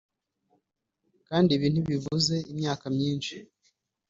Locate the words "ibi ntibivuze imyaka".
1.57-2.85